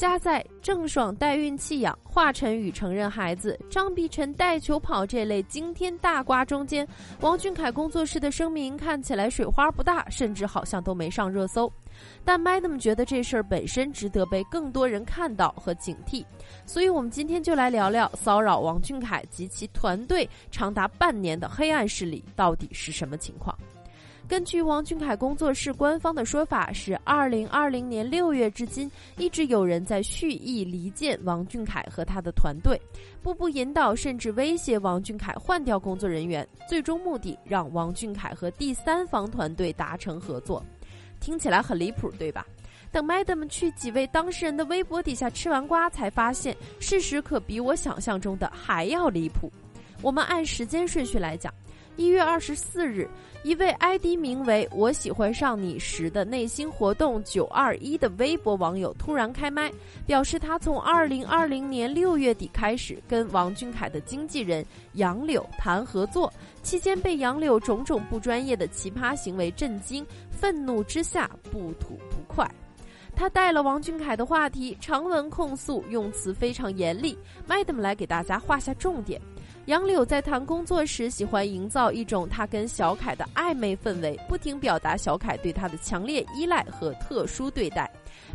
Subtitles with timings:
[0.00, 6.88] 家在郑爽代孕弃养，华晨宇承认孩子，张碧晨带球跑这类惊天大瓜中间，
[7.20, 11.70] 王俊凯工作室的声明看起来水花不大，甚至好像都没上热搜。
[12.24, 16.24] 但 Madam 觉得这事儿本身值得被更多人看到和警惕，
[16.64, 23.54] 所以我们今天就来聊聊骚扰王俊凯及其团队长达半年的黑暗势力到底是什么情况。
[24.30, 32.80] 根据王俊凯工作室官方的说法，是二零二零年六月至今，一直有人在蓄意离间王俊凯和他的团队，
[33.24, 40.64] 步步引导甚至威胁王俊凯换掉工作人员，最终目的让王俊凯和第三方团队达成合作。
[41.18, 42.46] 听起来很离谱，对吧？
[42.92, 49.50] 等 Madam 去几位当事人的微博底下吃完瓜，才发现事实可比我想象中的还要离谱。
[50.00, 51.52] 我们按时间顺序来讲。
[52.00, 53.06] 一月二十四日，
[53.42, 59.70] 一位 ID 名为“我喜欢上你时”的内心活动九二一的微博网友突然开麦，
[60.06, 66.32] 表示他从二零二零年六月底开始跟王俊凯的经纪人杨柳谈合作，
[66.62, 72.50] 期间被杨柳种种不专业的奇葩行为震惊，愤怒之下不吐不快。
[73.14, 77.18] 他带了王俊凯的话题，长文控诉，用词非常严厉。
[77.46, 79.20] Madam 来给大家画下重点。
[79.66, 87.88] 杨柳在谈工作时，喜欢营造一种他跟小凯的暧昧氛围，不停表达小凯对他的强烈依赖和特殊对待。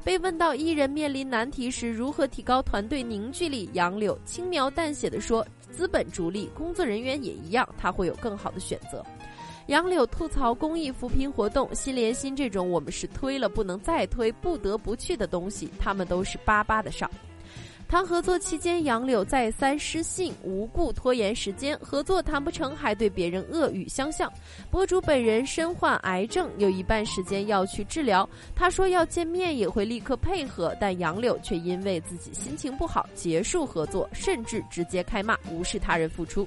[0.03, 9.03] 被问到艺人面临难题时如何提高团队凝聚力，杨柳轻描淡写地说：“资本逐利，工作人员也一样，他会有更好的选择。”
[9.67, 17.09] 杨柳吐槽公益扶贫活动、心连心这种我们是推了不能再推、不得不去的东西，他们都是巴巴的上。
[17.87, 24.31] 谈合作期间，杨柳再三失信，无故拖延时间，合作谈不成，还对别人恶语相向。
[24.71, 28.27] 博主本人身患癌症，有一半时间要去治疗。
[28.55, 36.45] 他说要见面也会立刻配合，但杨柳却因为自己心情不好结束合作，甚至直接开骂，无视他人付出。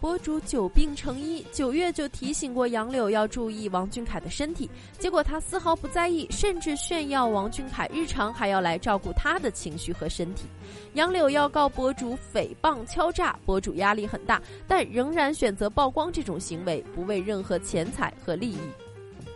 [0.00, 10.46] 博主久病成医，九月就提醒过杨柳要注意王俊凯的身体，结果他丝毫不在意，甚至炫耀王俊凯日常还要来照顾他的情绪和身体。
[10.94, 18.58] 杨柳要告博主诽谤敲诈，博主压力很大，但仍然选择曝光这种行为，不为任何钱财和利益。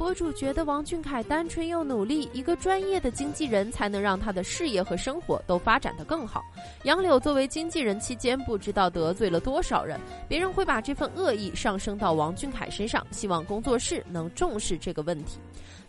[0.01, 6.43] 博主觉得王俊凯单纯又努力，一个专业的经纪人才能让他的事业和生活都发展得更好。
[6.85, 15.39] 杨柳作为经纪人期间，不知道得罪了多少人，别人会把这份恶意上升到王俊凯身上，希望工作室能重视这个问题。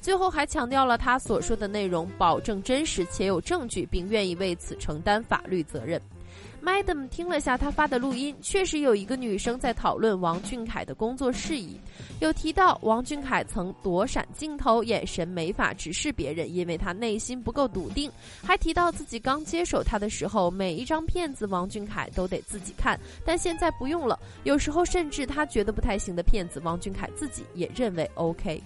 [0.02, 6.02] 最后还强调了他所说的内容保证真实且有证据，并愿意为此承担法律责任。
[6.64, 11.76] Madam 听了下他发的录音，确实有一个女生在讨论王俊凯的工作事宜，
[12.20, 18.12] 有提到王俊凯曾躲闪镜头，眼神没法直视别人，因为他内心不够笃定。
[18.44, 24.20] 还提到自己刚接手他的时候，每一张片子王俊凯都得自己看，但现在不用了。
[24.44, 28.62] 有时候甚至他觉得不太行的片子，王俊凯自己也认为 OK。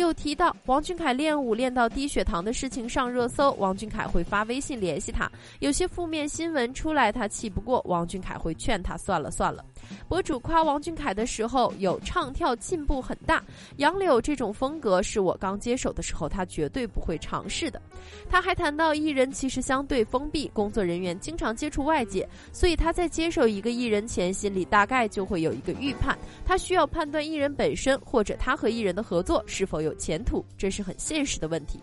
[0.00, 5.30] 又提到王俊凯练舞练到低血糖的事情上热搜，王俊凯会发微信联系他。
[5.60, 9.64] 有些负面新闻出来，他气不过，王俊凯会劝他算了算了。
[10.08, 13.42] 博主夸王俊凯的时候，有唱跳进步很大。
[13.76, 17.80] 杨柳这种风格是我刚接手的时候，他绝对不会尝试的。
[18.28, 31.80] 他还谈到艺人其实相对封闭，工作人员经常接触外界，所以他在接手一个艺人前，心里大概就会有一个预判，他需要判断艺人本身或者他和艺人的合作是否有前途，这是很现实的问题。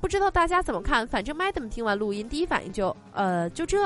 [0.00, 1.06] 不知道大家怎么看？
[1.06, 3.76] 反正 Madam 听完录音，第一反应就，呃，就这。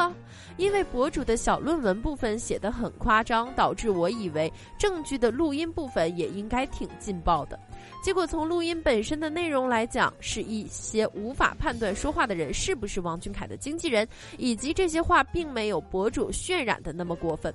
[0.57, 7.59] 因为博主的小论文部分写得很夸张，导致我以为证据的录音部分也应该挺劲爆的。
[8.03, 14.07] 结果从录音本身的内容来讲，是一些无法判断说话的人是不是王俊凯的经纪人，
[14.39, 17.55] 以及这些话并没有博主渲染的那么过分。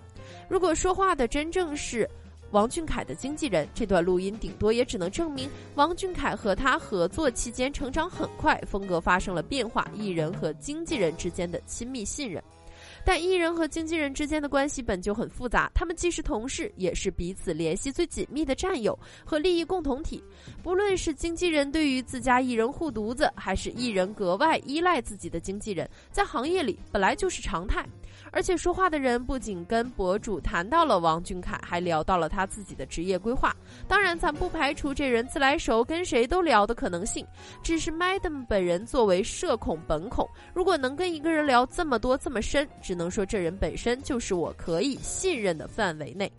[0.50, 2.10] 如果说话的真正是。
[2.56, 12.42] 王俊凯的经纪人，这段录音顶多也只能证明王俊凯和他合作期间成长很快，风格发生了变化，艺人和经纪人之间的亲密信任。
[13.04, 20.24] 但艺人和经纪人之间的关系本就很复杂，他们既是同事，也是彼此联系最紧密的战友和利益共同体。
[20.64, 27.86] 不论是经纪人对于自家艺人护犊子，还是艺人格外依赖自己的经纪人，在行业里本来就是常态。
[28.36, 33.56] 而且说话的人不仅跟博主谈到了王俊凯，还聊到了他自己的职业规划。
[33.88, 37.26] 当然，咱不排除这人自来熟，跟谁都聊的可能性。
[37.64, 46.30] 只是 Madam 本人作为社恐本恐，如果能跟一个人聊这么多这么深，只能说这人本身就是我可以信任的范围内。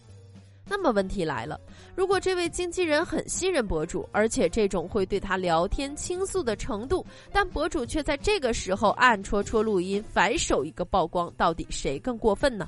[0.68, 1.60] 那么问题来了，
[1.94, 12.66] 如果这位经纪人很信任博主，而且这种会对他聊天倾诉的程度，但博主却在这个时候暗戳戳录音，反手一个曝光，到底谁更过分呢？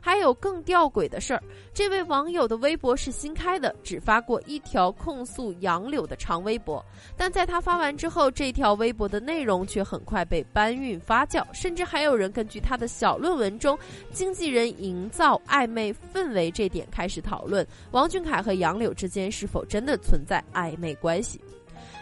[0.00, 1.42] 还有更吊诡的事儿，
[1.74, 6.84] 这位网友的微博是新开的，只发过一条控诉杨柳的长微博，
[7.16, 13.78] 但在他发完之后，这条微博的内容却很快被搬运发酵，甚至还有人根据他的小论文中
[14.10, 17.66] 经纪人营造暧昧氛围这点开始讨论。
[17.90, 21.40] 王俊凯和杨柳之间是否真的存在暧昧关系。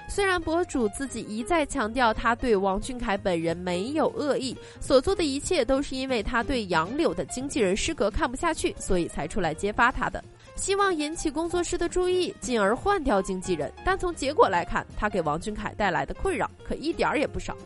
[0.09, 10.25] 虽然博主自己一再强调他对王俊凯本人没有恶意，所做的一切都是因为他对杨柳的经纪人失格看不下去，所以才出来揭发他的，
[10.57, 13.73] 希望引起工作室的注意，进而换掉经纪人。
[13.85, 17.57] 但从结果来看，他给王俊凯带来的困扰可一点儿也不少。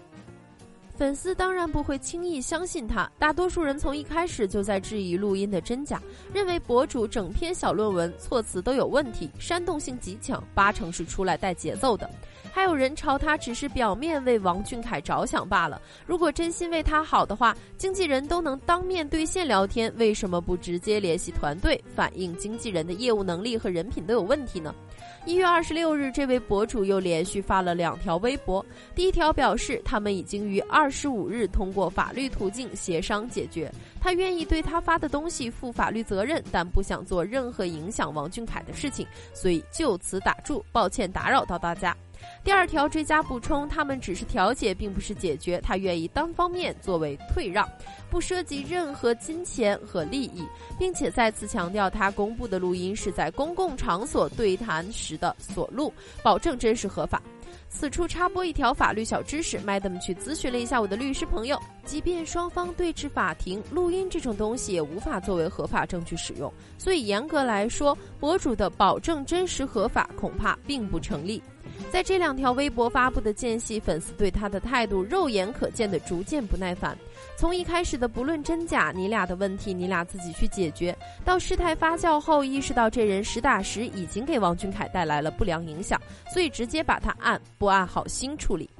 [1.02, 6.00] 粉丝当然不会轻易相信他，大多数人从一开始就在质疑录音的真假，
[6.32, 12.08] 认为博主整篇小论文措辞都有问题，煽动性极强，八成是出来带节奏的。
[12.54, 15.80] 还有人嘲他只是表面为王俊凯着想罢了。
[16.06, 24.74] 如果真心为他好的话，经纪人都能当面对线聊天，为什么不直接联系团队，反映经纪人的业务能力和人品都有问题呢？
[25.24, 28.64] 一月二十六日，这位博主又连续发了两条微博。
[28.94, 41.96] 第一条表示，他们已经于二十五日通过法律途径协商解决，他愿意对他发的东西负法律责任，但不想做任何影响王俊凯的事情，所以就此打住，抱歉打扰到大家。
[42.44, 45.60] 第二条追加补充，他们只是调解，并不是解决。
[45.60, 47.68] 他愿意单方面作为退让，
[48.10, 50.46] 不涉及任何金钱和利益，
[50.78, 55.92] 并且再次强调，他公布的录音是在公共场所对谈时的所录，
[56.22, 57.22] 保证真实合法。
[57.68, 71.42] 此处插播一条法律小知识，Madam 去咨询了一下我的律师朋友，即便双方对峙法庭，录音这种东西也无法作为合法证据使用，所以严格来说，博主的保证真实合法恐怕并不成立。
[71.92, 76.96] 在这两条微博发布的间隙，粉丝对他的态度肉眼可见的逐渐不耐烦。
[77.36, 86.00] 从一开始的不论真假，你俩的问题你俩自己去解决，到事态发酵后意识到这人实打实已经给王俊凯带来了不良影响，
[86.32, 88.70] 所以直接把他按不按好心处理。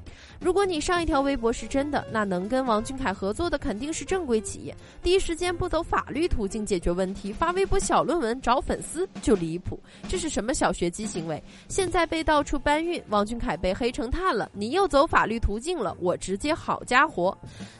[0.42, 9.78] 如果你上一条微博是真的，那能跟王俊凯合作的肯定是正规企业，第一时间不走法律途径解决问题，发微博小论文找粉丝就离谱。
[10.08, 11.40] 这是什么小学鸡行为？
[11.68, 17.38] 现在被到处搬运，王俊凯被黑成炭了，你又走法律途径了，我直接好家伙！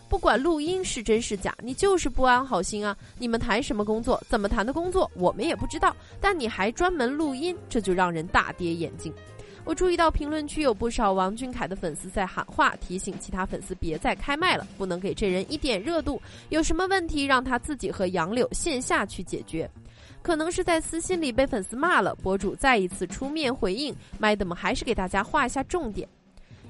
[0.09, 2.97] 不管录音是真是假，你就是不安好心啊！
[3.19, 9.13] 你们谈什么工作，怎么谈的工作，我们也不知道，但你还专门录音，这就让人大跌眼镜。
[9.65, 16.21] 我注意到评论区有不少王俊凯的粉丝在喊话，提醒其他粉丝别再开麦了，不能给这人一点热度。
[16.49, 19.71] 有什么问题让他自己和杨柳线下去解决。
[20.21, 23.95] 可能是在私信里被粉丝骂了，博主再一次出面回应。
[24.21, 26.09] Madam 还是给大家画一下重点：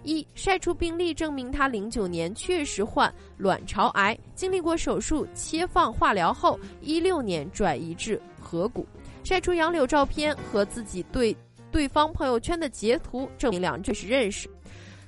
[0.04, 8.86] 一晒出病历证明他零九年确实患卵巢癌，经历过手术切放化疗后，一六年转移至颌骨。
[9.24, 11.34] 晒出杨柳照片和自己对。
[11.72, 14.48] 对方朋友圈的截图证明两人确实认识，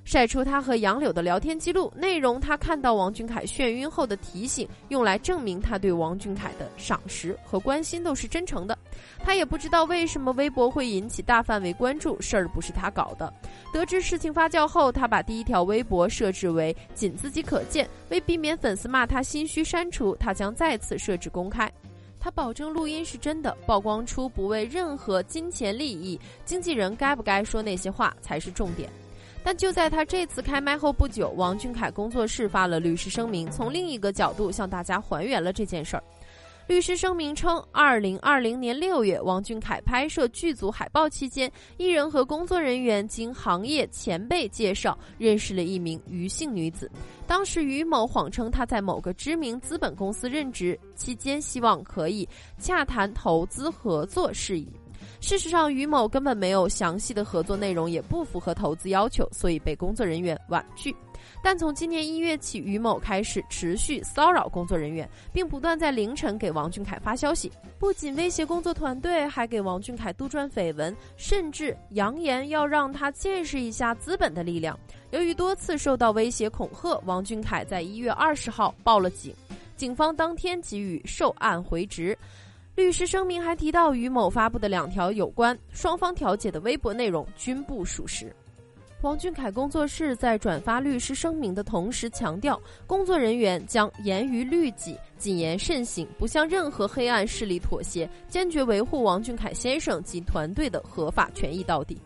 [0.02, 8.76] 晒出他和杨柳的聊天记录，内容他看到王俊凯眩晕后的提醒，用来证明他对王俊凯的赏识和关心都是真诚的。
[9.18, 13.33] 他也不知道为什么微博会引起大范围关注，事儿不是他搞的。
[13.73, 21.71] 得知事情发酵后，他把第一条微博设置为仅自己可见，为避免粉丝骂他心虚删除，他将再次设置公开。
[22.25, 28.88] 他保证录音是真的，曝光出不为任何金钱利益，经纪人该不该说那些话才是重点。
[29.43, 36.02] 但就在他这次开麦后不久，王俊凯工作室发了律师声明，从另一个角度向大家还原了这件事儿。
[36.66, 46.90] 律师声明称，二零二零年六月，王俊凯拍摄剧组海报期间，艺人和工作人员经行业前辈介绍认识了一名余姓女子。
[47.26, 52.26] 当时于某谎称他在某个知名资本公司任职，期间希望可以
[52.59, 54.66] 洽谈投资合作事宜。
[55.21, 60.94] 事实上，于某根本没有详细的合作内容，也不符合投资要求，所以被工作人员婉拒。
[61.43, 74.78] 但从今年一月起，于某开始持续骚扰工作人员，并不断在凌晨给王俊凯发消息，不仅威胁工作团队，还给王俊凯杜撰绯闻，甚至扬言要让他见识一下资本的力量。
[75.11, 79.35] 由于多次受到威胁恐吓，王俊凯在一月二十号报了警。
[79.76, 82.16] 警方当天给予受案回执。
[82.76, 88.35] 律师声明还提到，于某发布的两条有关双方调解的微博内容均不属实。
[89.04, 102.00] 王俊凯工作室在转发律师声明的同时强调，工作人员将严于律己、谨言慎行，不向任何黑暗势力妥协，坚决维护王俊凯先生及团队的合法权益到底。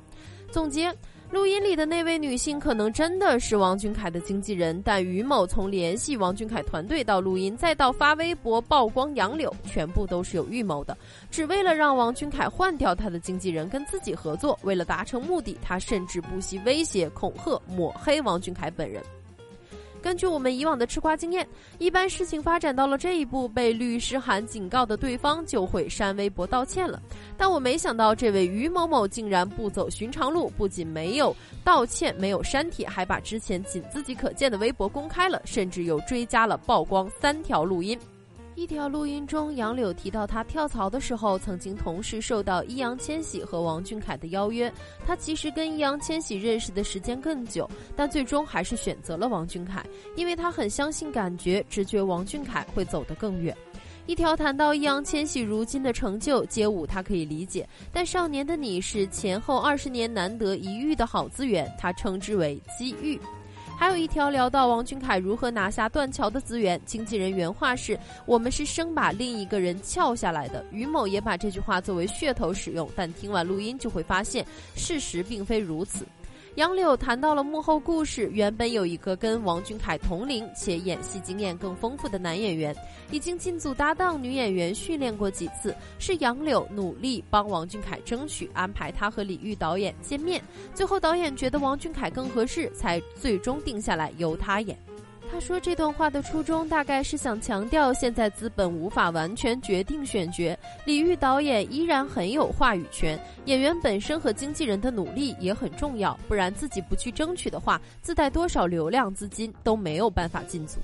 [0.50, 0.92] 总结。
[1.30, 10.96] 录音里的那位女性可能真的是王俊凯的经纪人，但于某从联系王俊凯团队到录音，再到发微博曝光杨柳，全部都是有预谋的，
[11.30, 14.58] 只为了让王俊凯换掉他的经纪人跟自己合作。
[14.62, 19.02] 为了达成目的，他甚至不惜威胁、恐吓、抹黑王俊凯本人。
[20.00, 21.46] 根据我们以往的吃瓜经验，
[21.78, 27.02] 一般事情发展到了这一步，被律师函警告的对方就会删微博道歉了。
[27.36, 37.98] 但我没想到，这位于某某竟然不走寻常路，不仅没有道歉、没有删帖，还把之前仅自己可见的微博公开了，甚至又追加了曝光三条录音。
[38.58, 44.70] 一条录音中，杨柳提到他跳槽的时候，曾经同时受到易烊千玺和王俊凯的邀约。
[45.06, 49.86] 他其实跟易烊千玺认识的时间更久，但最终还是选择了王俊凯，
[50.16, 53.56] 因为他很相信感觉，直觉王俊凯会走得更远。
[54.06, 63.20] 一条谈到易烊千玺如今的成就，街舞他可以理解，但少年的你是前后二十年难得一遇的好资源，他称之为机遇。
[63.78, 74.44] 还有一条聊到王俊凯如何拿下断桥的资源，经纪人原话是：“我们是生把另一个人撬下来的。”于某也把这句话作为噱头使用，但听完录音就会发现，
[74.74, 76.04] 事实并非如此。
[76.58, 82.74] 杨柳谈到了幕后故事，原本有一个跟王俊凯同龄且演戏经验更丰富的男演员，
[83.12, 90.42] 已经进组搭档女演员训练过几次，是杨柳努力帮王俊凯争取安排他和李玉导演见面，
[90.74, 94.76] 最后导演觉得王俊凯更合适，才最终定下来由他演。
[95.30, 110.80] 他说这段话的初衷大概是想强调，现在资本无法完全决定选角，李玉导演依然很有话语权，演员本身和经纪人的努力也很重要，不然自己不去争取的话，自带多少流量资金都没有办法进组。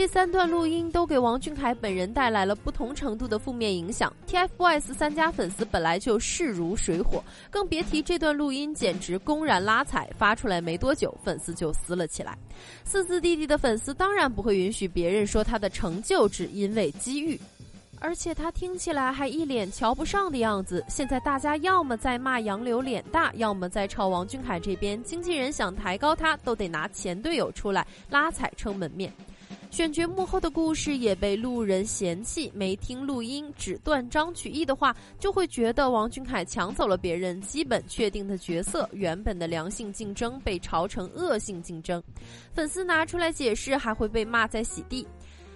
[0.00, 4.10] 这三段录音都给王俊凯本人带来了不同程度的负面影响。
[4.26, 10.08] TFBOYS 三家粉丝本来就势如水火，更别提这段录音简直公然拉踩。
[10.16, 12.34] 发出来没多久，粉丝就撕了起来。
[12.82, 17.38] 四字弟弟的粉丝当然不会允许别人说他的成就只因为机遇，
[17.98, 20.82] 而且他听起来还一脸瞧不上的样子。
[20.88, 25.02] 现在大家要么在骂杨柳脸大，要么在朝王俊凯这边。
[25.04, 29.12] 经纪人想抬高他，都得拿前队友出来拉踩撑门面。
[29.70, 42.02] 选角幕后的故事也被路人嫌弃，没听录音只断章取义的话，就会觉得王俊凯抢走了别人基本确定的角色，原本的良性竞争被炒成恶性竞争。
[42.52, 45.06] 粉丝拿出来解释，还会被骂在洗地。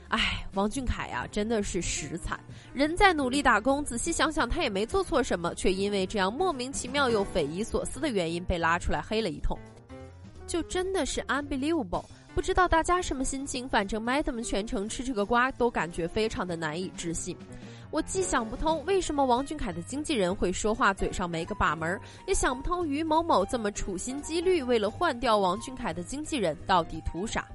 [0.09, 2.39] 唉，王俊凯呀，真的是实惨。
[2.73, 9.59] 人在努力打工，仔细想想，他也没做错什么，却因为这样莫名其妙又匪夷所思的原因被拉出来黑了一通，
[10.47, 12.05] 就真的是 unbelievable。
[12.35, 17.37] 不知道大家什么心情，反正 Madam 全程吃这个瓜都感觉非常的难以置信。
[17.93, 27.47] 我既想不通为什么王俊凯的经纪人会说话嘴上没个把门，也想不通于某某这么处心积虑为了换掉王俊凯的经纪人到底图啥。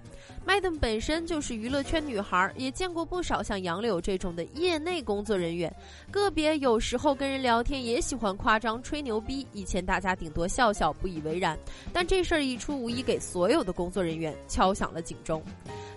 [0.47, 5.73] Madam 本身就是娱乐圈女孩，也见过不少像杨柳这种的业内工作人员。
[6.09, 11.57] 个别有时候跟人聊天也喜欢夸张吹牛逼，以前大家顶多笑笑不以为然，
[11.93, 15.43] 但这事儿一出，无疑给所有的工作人员敲响了警钟。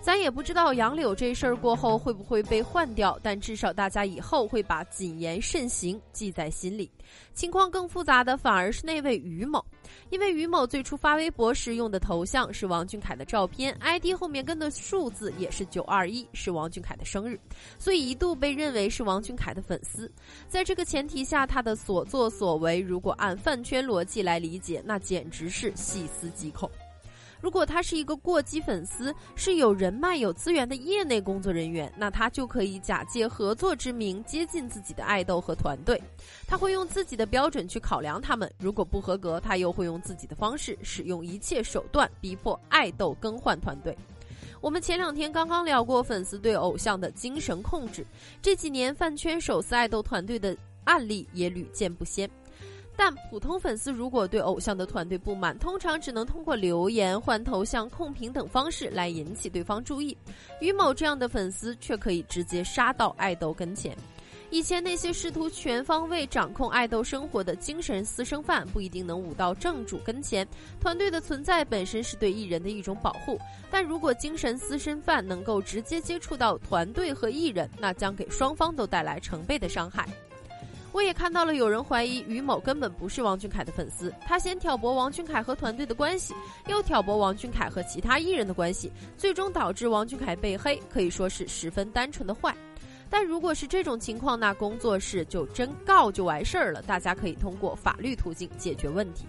[0.03, 6.91] 咱也不知道杨柳这事儿过后会不会被换掉，但至少大家以后 会把谨言慎行记在心里。
[7.35, 9.65] 情况更复杂的反而是那位于某，
[10.11, 17.39] 因为于某最初发微博时用的头像是王俊凯的照片，ID 后面跟的数字也是九二一，是王俊凯的生日，
[17.79, 20.11] 所以一度被认为是王俊凯的粉丝。
[20.49, 26.71] 在这个前提下，他的所作所为如果按饭圈逻辑来理解，那简直是细思极恐。
[27.43, 36.01] 如果他是一个过激粉丝，是有人脉、有资源的业内工作人员，那他就可以假借合作之名接近自己的爱豆和团队。
[36.47, 43.97] 他会用自己的标准去考量他们，如果不合格，他又会用自己的方式，使用一切手段逼迫爱豆更换团队。
[44.61, 48.07] 我们前两天刚刚聊过粉丝对偶像的精神控制，
[48.41, 52.31] 这几年饭圈手撕爱豆团队的案例也屡见不鲜。
[52.97, 60.17] 但普通粉丝如果对偶像的团队不满，通常只能通过留言、换头像、控评等方式来引起对方注意。
[60.61, 63.97] 于某这样的粉丝却可以直接杀到爱豆跟前。
[64.51, 70.47] 以前那些试图全方位掌控爱豆生活的精神私生饭，不一定能舞到正主跟前。
[70.79, 73.39] 团队的存在本身是对艺人的一种保护，
[73.71, 80.07] 但如果精神私生饭能够直接接触到团队和艺人，那将给双方都带来成倍的伤害。
[80.93, 86.35] 我也看到了有人怀疑于某根本不是王俊凯的粉丝，他先挑拨王俊凯和团队的关系，
[86.69, 92.55] 又挑拨王俊凯和其他艺人的关系，最终导致王俊凯被黑，可以说是十分单纯的坏。
[93.09, 99.25] 但如果是这种情况，那工作室就真告就完事儿了，大家可以通过法律途径解决问题。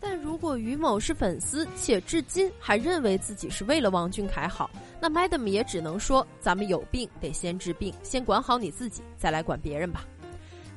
[0.00, 10.04] 但如果于某是粉丝，且至今还认为自己是为了王俊凯好，那 Madam 也只能说，咱们有病得先治病，先管好你自己，再来管别人吧。